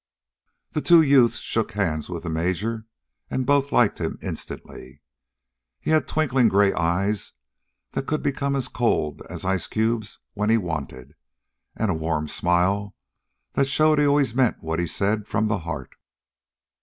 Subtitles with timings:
[0.71, 2.87] The two youths shook hands with the major,
[3.29, 4.99] and both liked him instantly.
[5.79, 7.33] He had twinkling grey eyes
[7.91, 11.13] that could become as cold as ice cubes when he wanted,
[11.77, 12.95] and a warm smile
[13.53, 15.93] that showed he always meant what he said from the heart.